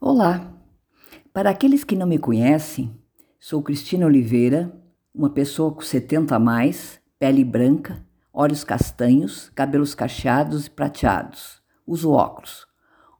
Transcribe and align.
Olá! 0.00 0.54
Para 1.32 1.50
aqueles 1.50 1.82
que 1.82 1.96
não 1.96 2.06
me 2.06 2.20
conhecem, 2.20 2.96
sou 3.40 3.60
Cristina 3.60 4.06
Oliveira, 4.06 4.72
uma 5.12 5.28
pessoa 5.28 5.72
com 5.72 5.80
70 5.80 6.36
a 6.36 6.38
mais, 6.38 7.00
pele 7.18 7.42
branca, 7.42 8.06
olhos 8.32 8.62
castanhos, 8.62 9.50
cabelos 9.56 9.96
cacheados 9.96 10.66
e 10.66 10.70
prateados. 10.70 11.60
Uso 11.84 12.12
óculos. 12.12 12.64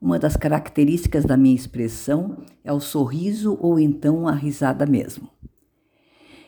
Uma 0.00 0.20
das 0.20 0.36
características 0.36 1.24
da 1.24 1.36
minha 1.36 1.56
expressão 1.56 2.44
é 2.62 2.72
o 2.72 2.78
sorriso 2.78 3.58
ou 3.60 3.80
então 3.80 4.28
a 4.28 4.32
risada 4.32 4.86
mesmo. 4.86 5.28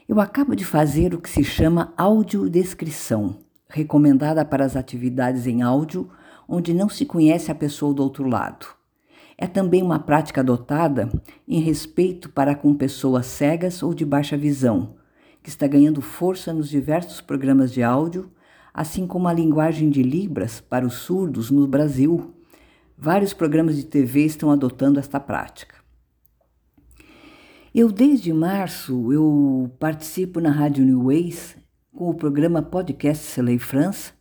Eu 0.09 0.21
acabo 0.21 0.55
de 0.55 0.65
fazer 0.65 1.13
o 1.13 1.21
que 1.21 1.29
se 1.29 1.43
chama 1.43 1.93
audiodescrição, 1.97 3.41
recomendada 3.69 4.45
para 4.45 4.65
as 4.65 4.77
atividades 4.77 5.49
em 5.49 5.61
áudio 5.61 6.09
onde 6.49 6.73
não 6.73 6.89
se 6.89 7.05
conhece 7.05 7.51
a 7.51 7.55
pessoa 7.55 7.93
do 7.93 8.05
outro 8.05 8.29
lado. 8.29 8.80
É 9.43 9.47
também 9.47 9.83
uma 9.83 9.99
prática 9.99 10.43
adotada 10.43 11.09
em 11.49 11.61
respeito 11.61 12.29
para 12.29 12.55
com 12.55 12.75
pessoas 12.75 13.25
cegas 13.25 13.83
ou 13.83 13.95
de 13.95 14.05
baixa 14.05 14.37
visão, 14.37 14.97
que 15.43 15.49
está 15.49 15.67
ganhando 15.67 16.03
força 16.03 16.53
nos 16.53 16.69
diversos 16.69 17.23
programas 17.23 17.73
de 17.73 17.83
áudio, 17.83 18.31
assim 18.75 19.07
como 19.07 19.27
a 19.27 19.33
linguagem 19.33 19.89
de 19.89 20.03
Libras 20.03 20.61
para 20.61 20.87
os 20.87 20.93
surdos 20.93 21.51
no 21.51 21.67
Brasil. 21.67 22.35
Vários 22.99 23.33
programas 23.33 23.77
de 23.77 23.87
TV 23.87 24.27
estão 24.27 24.51
adotando 24.51 25.01
esta 25.01 25.19
prática. 25.19 25.77
Eu, 27.75 27.91
desde 27.91 28.35
março, 28.35 29.11
eu 29.11 29.71
participo 29.79 30.39
na 30.39 30.51
Rádio 30.51 30.85
New 30.85 31.05
Ways 31.05 31.57
com 31.97 32.11
o 32.11 32.15
programa 32.15 32.61
Podcast 32.61 33.25
Soleil 33.25 33.59
France, 33.59 34.13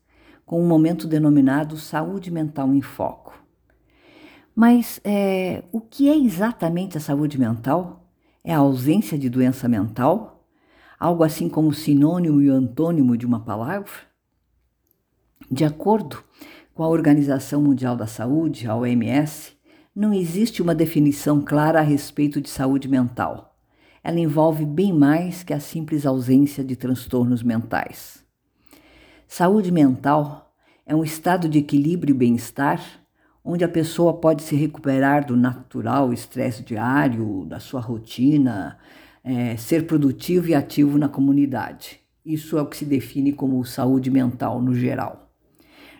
com 0.46 0.64
um 0.64 0.68
momento 0.68 1.06
denominado 1.06 1.76
Saúde 1.76 2.32
Mental 2.32 2.74
em 2.74 2.82
Foco. 2.82 3.49
Mas 4.60 5.00
é, 5.06 5.64
o 5.72 5.80
que 5.80 6.10
é 6.10 6.18
exatamente 6.18 6.98
a 6.98 7.00
saúde 7.00 7.40
mental? 7.40 8.12
É 8.44 8.54
a 8.54 8.58
ausência 8.58 9.18
de 9.18 9.30
doença 9.30 9.70
mental? 9.70 10.46
Algo 11.00 11.24
assim 11.24 11.48
como 11.48 11.74
sinônimo 11.74 12.42
e 12.42 12.50
antônimo 12.50 13.16
de 13.16 13.26
uma 13.26 13.40
palavra? 13.40 13.90
De 15.50 15.64
acordo 15.64 16.22
com 16.74 16.84
a 16.84 16.90
Organização 16.90 17.62
Mundial 17.62 17.96
da 17.96 18.06
Saúde, 18.06 18.68
a 18.68 18.76
OMS, 18.76 19.54
não 19.96 20.14
existe 20.14 20.62
uma 20.62 20.76
definição 20.76 21.42
clara 21.42 21.80
a 21.80 21.82
respeito 21.82 22.42
de 22.42 22.50
saúde 22.50 22.90
mental. 22.90 23.58
Ela 24.04 24.20
envolve 24.20 24.66
bem 24.66 24.92
mais 24.92 25.42
que 25.42 25.54
a 25.54 25.60
simples 25.62 26.06
ausência 26.06 26.66
de 26.66 26.76
transtornos 26.76 27.42
mentais. 27.42 28.26
Saúde 29.26 29.72
mental 29.72 30.54
é 30.86 30.94
um 30.94 31.06
estado 31.06 31.48
de 31.48 31.60
equilíbrio 31.60 32.14
e 32.14 32.18
bem-estar 32.18 32.99
onde 33.52 33.64
a 33.64 33.68
pessoa 33.68 34.14
pode 34.14 34.44
se 34.44 34.56
recuperar 34.56 35.26
do 35.26 35.36
natural 35.36 36.14
estresse 36.14 36.64
diário, 36.64 37.46
da 37.46 37.60
sua 37.60 37.82
rotina, 37.82 38.78
é, 39.24 39.58
ser 39.58 39.88
produtivo 39.88 40.50
e 40.50 40.54
ativo 40.54 41.00
na 41.00 41.10
comunidade. 41.10 42.00
Isso 42.24 42.60
é 42.60 42.62
o 42.62 42.68
que 42.68 42.78
se 42.78 42.86
define 42.86 43.34
como 43.34 43.66
saúde 43.66 44.12
mental 44.12 44.62
no 44.62 44.76
geral. 44.76 45.32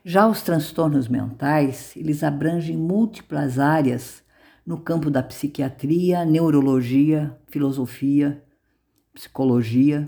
Já 0.06 0.28
os 0.28 0.44
transtornos 0.44 1.08
mentais, 1.08 1.96
eles 1.96 2.24
abrangem 2.24 2.78
múltiplas 2.78 3.58
áreas 3.58 4.22
no 4.64 4.78
campo 4.78 5.10
da 5.10 5.24
psiquiatria, 5.24 6.24
neurologia, 6.24 7.36
filosofia, 7.48 8.44
psicologia. 9.12 10.08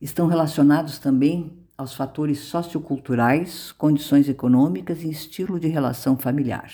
Estão 0.00 0.26
relacionados 0.26 0.98
também 0.98 1.63
aos 1.76 1.94
fatores 1.94 2.38
socioculturais, 2.38 3.72
condições 3.72 4.28
econômicas 4.28 5.02
e 5.02 5.10
estilo 5.10 5.58
de 5.58 5.68
relação 5.68 6.16
familiar. 6.16 6.70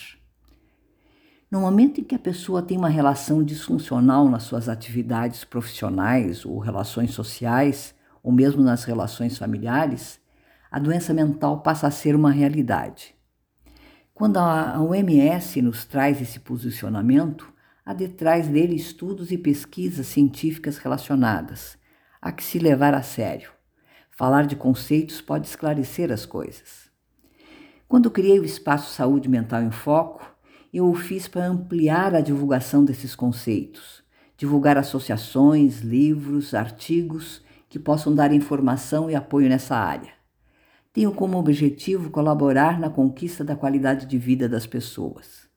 No 1.50 1.60
momento 1.60 2.00
em 2.00 2.04
que 2.04 2.14
a 2.14 2.18
pessoa 2.18 2.62
tem 2.62 2.76
uma 2.76 2.88
relação 2.88 3.42
disfuncional 3.42 4.28
nas 4.28 4.44
suas 4.44 4.68
atividades 4.68 5.44
profissionais 5.44 6.44
ou 6.44 6.58
relações 6.58 7.12
sociais, 7.12 7.94
ou 8.22 8.30
mesmo 8.30 8.62
nas 8.62 8.84
relações 8.84 9.36
familiares, 9.36 10.20
a 10.70 10.78
doença 10.78 11.12
mental 11.12 11.60
passa 11.60 11.89
a 11.89 11.90
ser 11.90 12.14
uma 12.14 12.30
realidade. 12.30 13.14
Quando 14.14 14.36
a 14.36 14.80
OMS 14.80 15.62
nos 15.62 15.84
traz 15.84 16.20
esse 16.20 16.39
posicionamento, 16.39 17.52
há 17.84 17.94
detrás 17.94 18.46
dele 18.46 18.77
estudos 18.77 19.33
e 19.33 19.39
pesquisas 19.39 20.06
científicas 20.06 20.77
relacionadas, 20.78 21.77
a 22.20 22.30
que 22.30 22.44
se 22.44 22.58
levar 22.58 22.94
a 22.94 23.02
sério. 23.02 23.59
Falar 24.20 24.47
de 24.47 24.55
conceitos 24.55 25.23
pode 25.23 25.47
esclarecer 25.47 26.13
as 26.13 26.27
coisas. 26.27 26.91
Quando 27.89 28.11
criei 28.11 28.39
o 28.39 28.45
espaço 28.45 28.92
Saúde 28.92 29.31
Mental 29.31 29.63
em 29.63 29.70
Foco, 29.70 30.23
eu 30.75 30.91
o 30.91 30.95
fiz 30.95 31.27
para 31.27 31.47
ampliar 31.47 32.14
a 32.14 32.20
divulgação 32.20 32.85
desses 32.85 33.14
conceitos, 33.14 34.05
divulgar 34.36 34.77
associações, 34.77 35.81
livros, 35.81 36.53
artigos 36.53 37.42
que 37.67 37.79
possam 37.79 38.14
dar 38.14 38.31
informação 38.31 39.08
e 39.08 39.14
apoio 39.14 39.48
nessa 39.48 39.75
área. 39.75 40.13
Tenho 40.92 41.14
como 41.14 41.39
objetivo 41.39 42.11
colaborar 42.11 42.79
na 42.79 42.91
conquista 42.91 43.42
da 43.42 43.57
qualidade 43.57 44.05
de 44.05 44.19
vida 44.19 44.47
das 44.47 44.67
pessoas. 44.67 45.48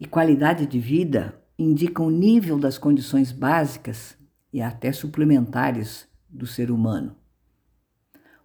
E 0.00 0.06
qualidade 0.06 0.64
de 0.64 0.80
vida 0.80 1.38
indica 1.58 2.02
o 2.02 2.08
nível 2.08 2.58
das 2.58 2.78
condições 2.78 3.30
básicas 3.30 4.16
e 4.50 4.62
até 4.62 4.90
suplementares 4.90 6.08
do 6.30 6.46
ser 6.46 6.70
humano. 6.70 7.17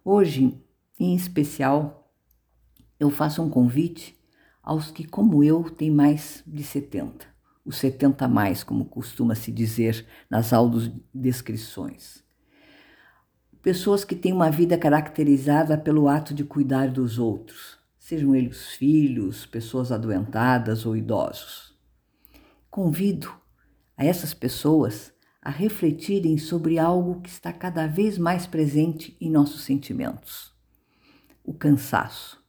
Hoje, 0.06 0.62
em 1.00 1.14
especial, 1.14 2.12
eu 3.00 3.08
faço 3.08 3.40
um 3.40 3.48
convite 3.48 4.14
aos 4.62 4.90
que, 4.90 5.02
como 5.02 5.42
eu, 5.42 5.70
têm 5.70 5.90
mais 5.90 6.42
de 6.46 6.62
70, 6.62 7.26
os 7.64 7.78
70 7.78 8.28
mais, 8.28 8.62
como 8.62 8.84
costuma 8.84 9.34
se 9.34 9.50
dizer 9.50 10.06
nas 10.28 10.52
audiodescrições. 10.52 12.22
Pessoas 13.62 14.04
que 14.04 14.14
têm 14.14 14.30
uma 14.30 14.50
vida 14.50 14.76
caracterizada 14.76 15.78
pelo 15.78 16.06
ato 16.06 16.34
de 16.34 16.44
cuidar 16.44 16.90
dos 16.90 17.18
outros, 17.18 17.78
sejam 17.98 18.34
eles 18.34 18.72
filhos, 18.72 19.46
pessoas 19.46 19.90
adoentadas 19.90 20.84
ou 20.84 20.94
idosos. 20.94 21.74
Convido 22.70 23.34
a 23.96 24.04
essas 24.04 24.34
pessoas 24.34 25.14
a 25.44 25.50
refletirem 25.50 26.38
sobre 26.38 26.78
algo 26.78 27.20
que 27.20 27.28
está 27.28 27.52
cada 27.52 27.86
vez 27.86 28.16
mais 28.16 28.46
presente 28.46 29.14
em 29.20 29.30
nossos 29.30 29.62
sentimentos: 29.64 30.54
o 31.44 31.52
cansaço. 31.52 32.42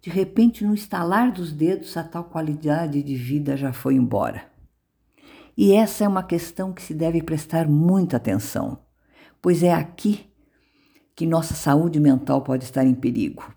De 0.00 0.08
repente, 0.08 0.64
no 0.64 0.72
estalar 0.72 1.32
dos 1.32 1.52
dedos, 1.52 1.96
a 1.96 2.04
tal 2.04 2.24
qualidade 2.24 3.02
de 3.02 3.16
vida 3.16 3.56
já 3.56 3.72
foi 3.72 3.96
embora. 3.96 4.48
E 5.56 5.72
essa 5.72 6.04
é 6.04 6.08
uma 6.08 6.22
questão 6.22 6.72
que 6.72 6.80
se 6.80 6.94
deve 6.94 7.22
prestar 7.22 7.68
muita 7.68 8.16
atenção, 8.16 8.78
pois 9.42 9.62
é 9.62 9.74
aqui 9.74 10.30
que 11.14 11.26
nossa 11.26 11.54
saúde 11.54 11.98
mental 12.00 12.40
pode 12.42 12.64
estar 12.64 12.86
em 12.86 12.94
perigo. 12.94 13.52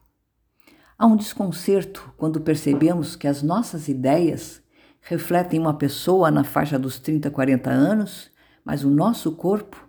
Há 0.98 1.06
um 1.06 1.16
desconcerto 1.16 2.14
quando 2.18 2.42
percebemos 2.42 3.16
que 3.16 3.28
as 3.28 3.42
nossas 3.42 3.88
ideias 3.88 4.63
refletem 5.04 5.60
uma 5.60 5.74
pessoa 5.74 6.32
na 6.32 6.44
faixa 6.44 6.80
dos 6.80 6.98
30, 6.98 7.30
40 7.30 7.70
anos, 7.70 8.32
mas 8.64 8.84
o 8.84 8.90
nosso 8.90 9.34
corpo 9.34 9.88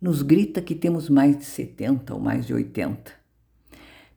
nos 0.00 0.22
grita 0.22 0.60
que 0.60 0.74
temos 0.74 1.08
mais 1.08 1.36
de 1.36 1.44
70 1.44 2.14
ou 2.14 2.20
mais 2.20 2.46
de 2.46 2.52
80. 2.52 3.12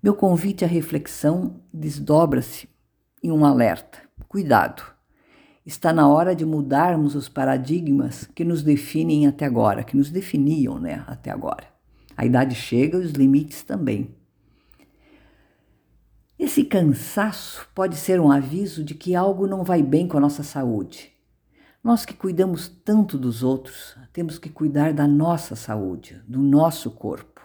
Meu 0.03 0.13
convite 0.13 0.65
à 0.65 0.67
reflexão 0.67 1.61
desdobra-se 1.73 2.67
em 3.23 3.31
um 3.31 3.45
alerta. 3.45 3.99
Cuidado! 4.27 4.83
Está 5.65 5.91
na 5.91 6.07
hora 6.07 6.35
de 6.35 6.45
mudarmos 6.45 7.15
os 7.15 7.27
paradigmas 7.27 8.29
que 8.35 8.43
nos 8.43 8.61
definem 8.61 9.25
até 9.25 9.45
agora, 9.45 9.83
que 9.83 9.97
nos 9.97 10.11
definiam 10.11 10.79
né, 10.79 11.03
até 11.07 11.31
agora. 11.31 11.65
A 12.15 12.25
idade 12.25 12.53
chega 12.53 12.97
e 12.97 13.01
os 13.01 13.11
limites 13.13 13.63
também. 13.63 14.13
Esse 16.37 16.65
cansaço 16.65 17.65
pode 17.73 17.95
ser 17.95 18.19
um 18.19 18.29
aviso 18.29 18.83
de 18.83 18.93
que 18.93 19.15
algo 19.15 19.47
não 19.47 19.63
vai 19.63 19.81
bem 19.81 20.05
com 20.05 20.17
a 20.17 20.19
nossa 20.19 20.43
saúde. 20.43 21.13
Nós 21.81 22.03
que 22.03 22.13
cuidamos 22.13 22.67
tanto 22.67 23.17
dos 23.17 23.41
outros, 23.41 23.95
temos 24.11 24.37
que 24.37 24.49
cuidar 24.49 24.93
da 24.93 25.07
nossa 25.07 25.55
saúde, 25.55 26.21
do 26.27 26.39
nosso 26.39 26.91
corpo. 26.91 27.41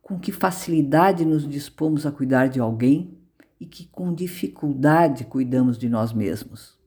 Com 0.00 0.20
que 0.20 0.30
facilidade 0.30 1.24
nos 1.24 1.48
dispomos 1.48 2.06
a 2.06 2.12
cuidar 2.12 2.48
de 2.48 2.60
alguém 2.60 3.18
e 3.58 3.66
que 3.66 3.86
com 3.86 4.14
dificuldade 4.14 5.24
cuidamos 5.24 5.76
de 5.76 5.88
nós 5.88 6.12
mesmos. 6.12 6.78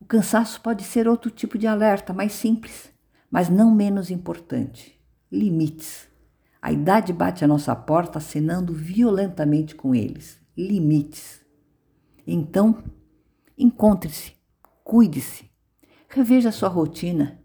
O 0.00 0.06
cansaço 0.06 0.60
pode 0.60 0.84
ser 0.84 1.06
outro 1.06 1.30
tipo 1.30 1.58
de 1.58 1.66
alerta, 1.66 2.14
mais 2.14 2.32
simples, 2.32 2.90
mas 3.30 3.48
não 3.48 3.74
menos 3.74 4.10
importante: 4.10 4.98
limites. 5.30 6.11
A 6.62 6.70
idade 6.70 7.12
bate 7.12 7.44
à 7.44 7.48
nossa 7.48 7.74
porta, 7.74 8.18
acenando 8.18 8.72
violentamente 8.72 9.74
com 9.74 9.92
eles. 9.92 10.40
Limites. 10.56 11.44
Então, 12.24 12.84
encontre-se, 13.58 14.34
cuide-se, 14.84 15.50
reveja 16.08 16.52
sua 16.52 16.68
rotina, 16.68 17.42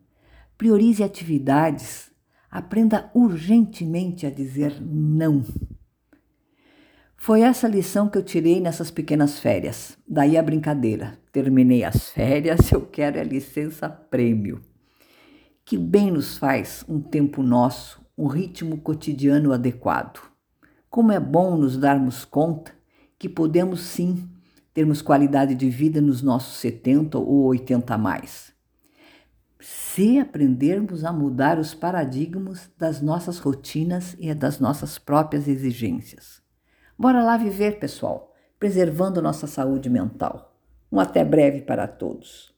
priorize 0.55 1.03
atividades, 1.03 2.11
aprenda 2.51 3.09
urgentemente 3.15 4.27
a 4.27 4.29
dizer 4.29 4.79
não. 4.79 5.43
Foi 7.17 7.41
essa 7.41 7.67
lição 7.67 8.07
que 8.07 8.19
eu 8.19 8.23
tirei 8.23 8.61
nessas 8.61 8.91
pequenas 8.91 9.39
férias. 9.39 9.97
Daí 10.07 10.37
a 10.37 10.43
brincadeira. 10.43 11.19
Terminei 11.31 11.83
as 11.83 12.11
férias, 12.11 12.69
eu 12.71 12.85
quero 12.85 13.19
a 13.19 13.23
licença 13.23 13.89
prêmio. 13.89 14.61
Que 15.65 15.75
bem 15.75 16.11
nos 16.11 16.37
faz 16.37 16.85
um 16.87 17.01
tempo 17.01 17.41
nosso, 17.41 18.06
um 18.17 18.25
ritmo 18.25 18.77
cotidiano 18.79 19.53
adequado. 19.53 20.19
Como 20.89 21.11
é 21.11 21.19
bom 21.19 21.55
nos 21.55 21.77
darmos 21.77 22.25
conta 22.25 22.71
que 23.19 23.29
podemos 23.29 23.81
sim 23.81 24.27
termos 24.73 25.01
qualidade 25.01 25.53
de 25.53 25.69
vida 25.69 26.01
nos 26.01 26.21
nossos 26.21 26.57
70 26.57 27.17
ou 27.19 27.45
80 27.45 27.93
a 27.93 27.97
mais. 27.97 28.53
Se 29.59 30.19
aprendermos 30.19 31.03
a 31.03 31.11
mudar 31.11 31.59
os 31.59 31.73
paradigmas 31.73 32.69
das 32.77 33.01
nossas 33.01 33.39
rotinas 33.39 34.15
e 34.19 34.33
das 34.33 34.59
nossas 34.59 34.97
próprias 34.97 35.47
exigências. 35.47 36.41
Bora 36.97 37.23
lá 37.23 37.37
viver, 37.37 37.79
pessoal, 37.79 38.33
preservando 38.59 39.21
nossa 39.21 39.45
saúde 39.45 39.89
mental. 39.89 40.55
Um 40.91 40.99
até 40.99 41.23
breve 41.23 41.61
para 41.61 41.87
todos. 41.87 42.56